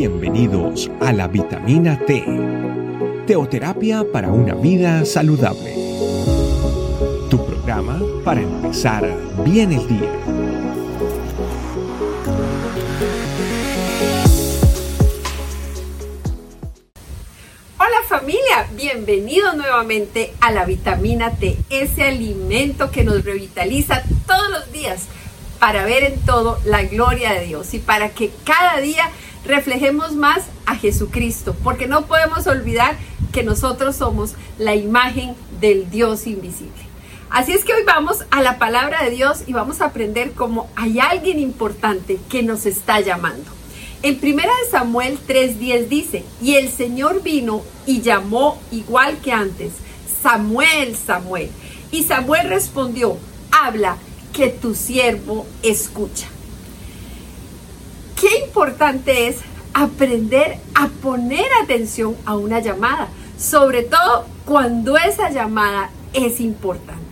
[0.00, 2.24] Bienvenidos a la vitamina T,
[3.26, 5.74] teoterapia para una vida saludable.
[7.28, 9.06] Tu programa para empezar
[9.44, 10.10] bien el día.
[17.76, 24.72] Hola familia, bienvenidos nuevamente a la vitamina T, ese alimento que nos revitaliza todos los
[24.72, 25.08] días
[25.60, 29.08] para ver en todo la gloria de Dios y para que cada día
[29.44, 32.96] reflejemos más a Jesucristo, porque no podemos olvidar
[33.32, 36.90] que nosotros somos la imagen del Dios invisible.
[37.30, 40.68] Así es que hoy vamos a la palabra de Dios y vamos a aprender cómo
[40.74, 43.50] hay alguien importante que nos está llamando.
[44.02, 49.72] En 1 Samuel 3:10 dice, y el Señor vino y llamó igual que antes,
[50.22, 51.50] Samuel, Samuel.
[51.92, 53.18] Y Samuel respondió,
[53.52, 53.98] habla,
[54.32, 56.28] que tu siervo escucha.
[58.20, 59.38] Qué importante es
[59.72, 67.10] aprender a poner atención a una llamada, sobre todo cuando esa llamada es importante.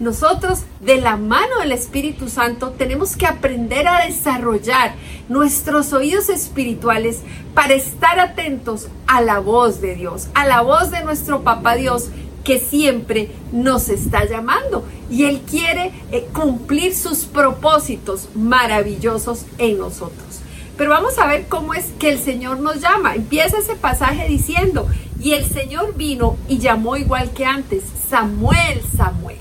[0.00, 4.94] Nosotros, de la mano del Espíritu Santo, tenemos que aprender a desarrollar
[5.28, 11.02] nuestros oídos espirituales para estar atentos a la voz de Dios, a la voz de
[11.02, 12.10] nuestro Papá Dios
[12.48, 20.40] que siempre nos está llamando y Él quiere eh, cumplir sus propósitos maravillosos en nosotros.
[20.78, 23.16] Pero vamos a ver cómo es que el Señor nos llama.
[23.16, 24.88] Empieza ese pasaje diciendo,
[25.20, 29.36] y el Señor vino y llamó igual que antes, Samuel, Samuel.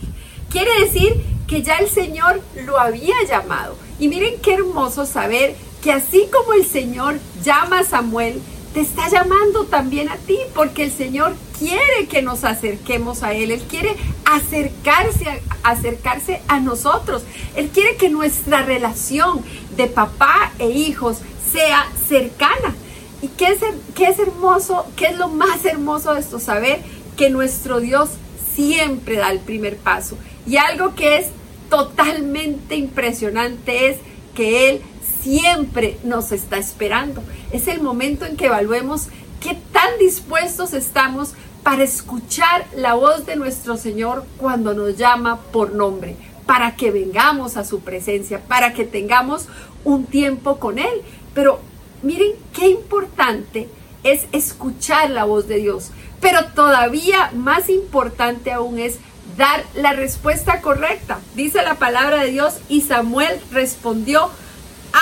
[0.50, 3.78] Quiere decir que ya el Señor lo había llamado.
[4.02, 8.42] Y miren qué hermoso saber que así como el Señor llama a Samuel,
[8.74, 13.52] te está llamando también a ti, porque el Señor quiere que nos acerquemos a Él,
[13.52, 15.40] Él quiere acercarse a,
[15.72, 17.24] acercarse a nosotros,
[17.56, 19.42] Él quiere que nuestra relación
[19.76, 21.18] de papá e hijos
[21.52, 22.76] sea cercana.
[23.22, 23.60] ¿Y qué es,
[23.96, 24.86] qué es hermoso?
[24.96, 26.40] ¿Qué es lo más hermoso de esto?
[26.40, 26.82] Saber
[27.16, 28.10] que nuestro Dios
[28.56, 30.18] siempre da el primer paso.
[30.46, 31.28] Y algo que es
[31.70, 33.98] totalmente impresionante es
[34.36, 34.82] que Él
[35.22, 37.22] siempre nos está esperando.
[37.52, 39.08] Es el momento en que evaluemos
[39.40, 41.34] qué tan dispuestos estamos
[41.64, 47.58] para escuchar la voz de nuestro Señor cuando nos llama por nombre, para que vengamos
[47.58, 49.48] a su presencia, para que tengamos
[49.84, 51.02] un tiempo con Él.
[51.34, 51.60] Pero
[52.04, 53.70] miren qué importante
[54.04, 55.92] es escuchar la voz de Dios,
[56.22, 59.00] pero todavía más importante aún es
[59.38, 61.20] dar la respuesta correcta.
[61.36, 64.32] Dice la palabra de Dios y Samuel respondió,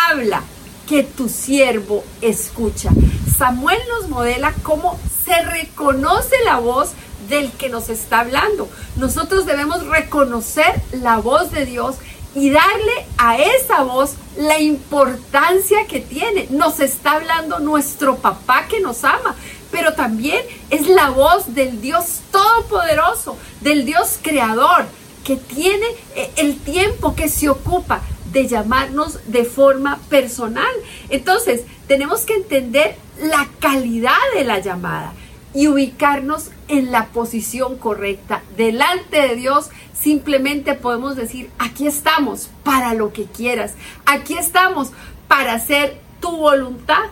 [0.09, 0.44] habla,
[0.88, 2.91] que tu siervo escucha.
[3.38, 6.91] Samuel nos modela cómo se reconoce la voz
[7.28, 8.69] del que nos está hablando.
[8.97, 11.95] Nosotros debemos reconocer la voz de Dios
[12.35, 16.47] y darle a esa voz la importancia que tiene.
[16.51, 19.35] Nos está hablando nuestro papá que nos ama,
[19.72, 24.85] pero también es la voz del Dios todopoderoso, del Dios creador,
[25.23, 28.01] que tiene eh, el tiempo que se ocupa
[28.35, 30.73] de llamarnos de forma personal.
[31.07, 35.13] Entonces, tenemos que entender la calidad de la llamada
[35.53, 38.44] y ubicarnos en la posición correcta.
[38.57, 43.73] Delante de Dios simplemente podemos decir, aquí estamos para lo que quieras,
[44.06, 44.91] aquí estamos
[45.29, 47.06] para hacer tu voluntad.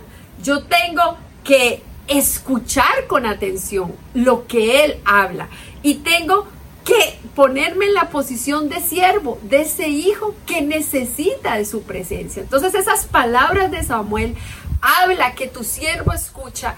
[0.44, 5.48] Yo tengo que escuchar con atención lo que Él habla
[5.84, 6.50] y tengo
[6.84, 12.42] que ponerme en la posición de siervo, de ese hijo que necesita de su presencia.
[12.42, 14.36] Entonces esas palabras de Samuel,
[14.82, 16.76] habla que tu siervo escucha,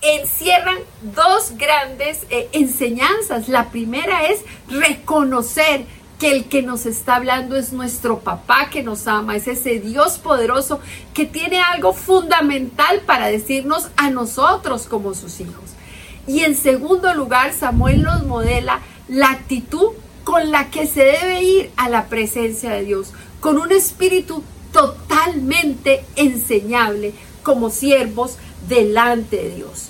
[0.00, 0.78] encierran
[1.14, 3.48] dos grandes eh, enseñanzas.
[3.48, 5.84] La primera es reconocer
[6.18, 10.18] que el que nos está hablando es nuestro papá que nos ama, es ese Dios
[10.18, 10.78] poderoso
[11.14, 15.70] que tiene algo fundamental para decirnos a nosotros como sus hijos.
[16.28, 19.92] Y en segundo lugar, Samuel nos modela la actitud
[20.24, 26.04] con la que se debe ir a la presencia de Dios, con un espíritu totalmente
[26.16, 27.12] enseñable
[27.42, 28.36] como siervos
[28.68, 29.88] delante de Dios.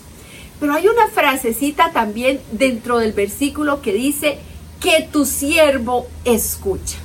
[0.58, 4.38] Pero hay una frasecita también dentro del versículo que dice
[4.80, 6.98] que tu siervo escucha.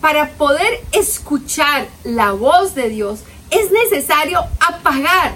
[0.00, 3.20] Para poder escuchar la voz de Dios
[3.50, 5.34] es necesario apagar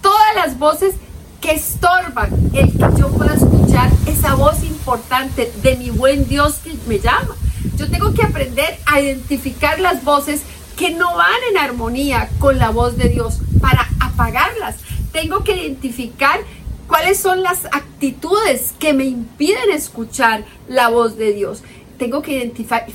[0.00, 0.94] todas las voces
[1.40, 6.72] que estorban el que yo pueda escuchar esa voz importante de mi buen Dios que
[6.86, 7.36] me llama.
[7.76, 10.40] Yo tengo que aprender a identificar las voces
[10.78, 14.76] que no van en armonía con la voz de Dios para apagarlas.
[15.12, 16.40] Tengo que identificar
[16.86, 21.62] cuáles son las actitudes que me impiden escuchar la voz de Dios.
[21.98, 22.86] Tengo que identificar,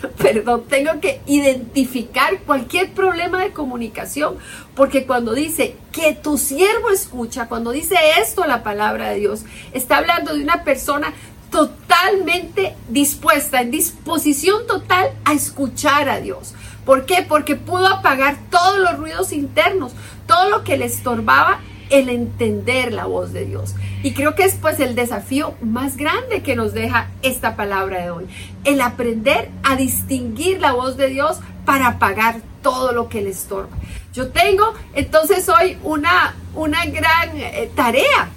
[0.18, 4.36] perdón, tengo que identificar cualquier problema de comunicación,
[4.74, 9.98] porque cuando dice que tu siervo escucha, cuando dice esto la palabra de Dios, está
[9.98, 11.12] hablando de una persona
[11.50, 16.54] totalmente dispuesta, en disposición total a escuchar a Dios.
[16.84, 17.24] ¿Por qué?
[17.26, 19.92] Porque pudo apagar todos los ruidos internos,
[20.26, 21.60] todo lo que le estorbaba
[21.90, 23.74] el entender la voz de Dios.
[24.02, 28.10] Y creo que es pues el desafío más grande que nos deja esta palabra de
[28.10, 28.26] hoy.
[28.64, 33.76] El aprender a distinguir la voz de Dios para apagar todo lo que le estorba.
[34.12, 38.30] Yo tengo entonces hoy una, una gran eh, tarea,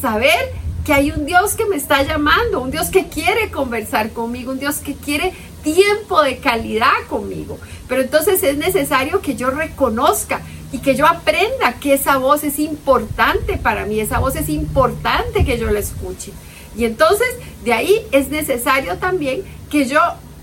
[0.00, 0.52] saber
[0.84, 4.60] que hay un Dios que me está llamando, un Dios que quiere conversar conmigo, un
[4.60, 5.32] Dios que quiere
[5.64, 7.58] tiempo de calidad conmigo.
[7.88, 10.40] Pero entonces es necesario que yo reconozca
[10.72, 15.44] y que yo aprenda que esa voz es importante para mí, esa voz es importante
[15.44, 16.32] que yo la escuche.
[16.76, 17.28] Y entonces
[17.64, 20.00] de ahí es necesario también que yo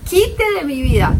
[0.08, 1.14] quite de mi vida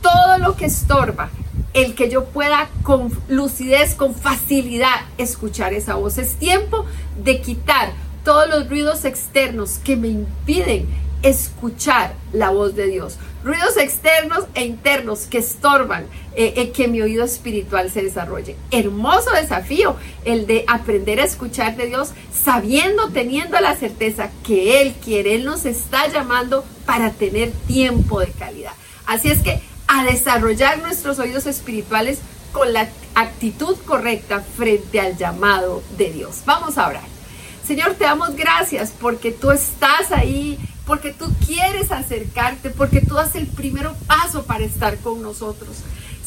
[0.00, 1.30] todo lo que estorba,
[1.72, 6.18] el que yo pueda con lucidez, con facilidad escuchar esa voz.
[6.18, 6.84] Es tiempo
[7.22, 7.92] de quitar
[8.24, 10.86] todos los ruidos externos que me impiden
[11.22, 13.16] escuchar la voz de Dios.
[13.44, 16.04] Ruidos externos e internos que estorban
[16.34, 18.56] eh, eh, que mi oído espiritual se desarrolle.
[18.70, 24.94] Hermoso desafío el de aprender a escuchar de Dios sabiendo, teniendo la certeza que Él
[24.94, 28.72] quiere, Él nos está llamando para tener tiempo de calidad.
[29.04, 32.20] Así es que a desarrollar nuestros oídos espirituales
[32.50, 36.40] con la actitud correcta frente al llamado de Dios.
[36.46, 37.04] Vamos a orar.
[37.66, 43.34] Señor, te damos gracias porque tú estás ahí porque tú quieres acercarte, porque tú das
[43.34, 45.76] el primer paso para estar con nosotros.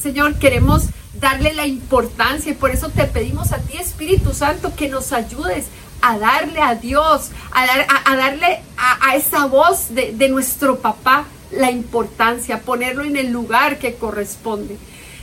[0.01, 0.85] Señor, queremos
[1.19, 5.65] darle la importancia y por eso te pedimos a ti, Espíritu Santo, que nos ayudes
[6.01, 12.61] a darle a Dios, a, darle a, esa voz de, de nuestro papá la importancia,
[12.61, 14.77] ponerlo en el lugar que corresponde.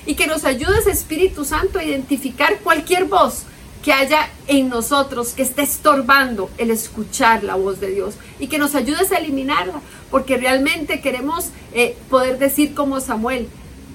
[0.06, 3.44] Y que nos ayudes, Espíritu Santo, a identificar cualquier voz
[3.84, 8.56] que haya en nosotros que esté estorbando el escuchar la voz de Dios y que
[8.56, 13.46] nos ayudes a eliminarla, porque realmente queremos eh, poder decir como Samuel,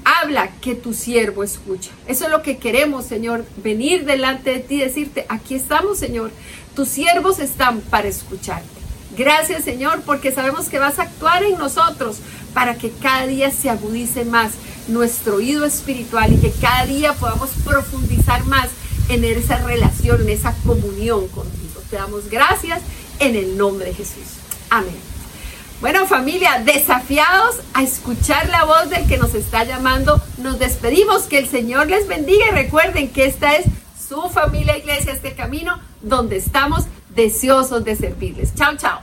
[0.06, 1.90] habla que tu siervo escucha.
[2.08, 6.30] Eso es lo que queremos, Señor, venir delante de ti y decirte, aquí estamos, Señor,
[6.76, 8.70] tus siervos están para escucharte.
[9.18, 12.20] Gracias, Señor, porque sabemos que vas a actuar en nosotros
[12.54, 14.52] para que cada día se agudice más
[14.88, 18.70] nuestro oído espiritual y que cada día podamos profundizar más
[19.10, 21.82] en esa relación, en esa comunión contigo.
[21.90, 22.82] Te damos gracias
[23.20, 24.24] en el nombre de Jesús.
[24.70, 24.96] Amén.
[25.82, 31.40] Bueno familia, desafiados a escuchar la voz del que nos está llamando, nos despedimos, que
[31.40, 33.66] el Señor les bendiga y recuerden que esta es
[34.08, 36.84] su familia iglesia, este camino donde estamos
[37.16, 38.54] deseosos de servirles.
[38.56, 39.00] Chao, chao.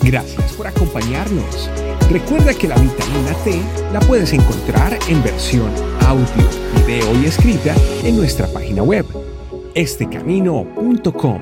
[0.00, 1.68] Gracias por acompañarnos.
[2.10, 3.60] Recuerda que la vitamina T
[3.92, 5.72] la puedes encontrar en versión
[6.06, 6.26] audio,
[6.86, 7.74] video y escrita
[8.04, 9.06] en nuestra página web,
[9.74, 11.40] estecamino.com.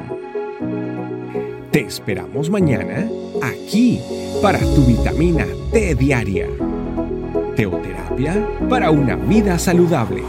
[1.71, 3.09] Te esperamos mañana
[3.43, 4.01] aquí
[4.41, 6.49] para tu vitamina T diaria.
[7.57, 10.23] Teoterapia para una vida saludable.